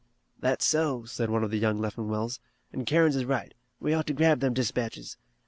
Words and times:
"That's 0.39 0.65
so," 0.65 1.05
said 1.05 1.29
one 1.29 1.43
of 1.43 1.51
the 1.51 1.59
young 1.59 1.77
Leffingwells, 1.77 2.39
"an' 2.73 2.85
Kerins 2.85 3.15
is 3.15 3.23
right. 3.25 3.53
We 3.79 3.93
ought 3.93 4.07
to 4.07 4.13
grab 4.15 4.39
them 4.39 4.55
dispatches. 4.55 5.15